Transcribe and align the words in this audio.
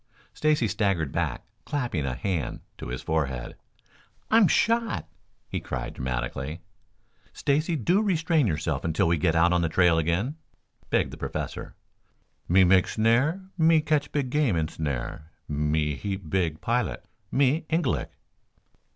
Stacy 0.33 0.67
staggered 0.67 1.11
back, 1.11 1.45
clapping 1.63 2.07
a 2.07 2.15
hand 2.15 2.61
to 2.79 2.87
his 2.87 3.03
forehead. 3.03 3.55
"I'm 4.31 4.47
shot!" 4.47 5.07
he 5.47 5.59
cried 5.59 5.93
dramatically. 5.93 6.61
"Stacy, 7.33 7.75
do 7.75 8.01
restrain 8.01 8.47
yourself 8.47 8.83
until 8.83 9.07
we 9.07 9.19
get 9.19 9.35
out 9.35 9.53
on 9.53 9.61
the 9.61 9.69
trail 9.69 9.99
again," 9.99 10.37
begged 10.89 11.11
the 11.13 11.17
Professor. 11.17 11.75
"Me 12.49 12.63
make 12.63 12.87
snare. 12.87 13.45
Me 13.59 13.79
catch 13.79 14.11
big 14.11 14.31
game 14.31 14.55
in 14.55 14.67
snare. 14.69 15.31
Me 15.47 15.93
heap 15.93 16.27
big 16.31 16.61
pilot. 16.61 17.05
Me 17.31 17.67
Ingalik." 17.69 18.09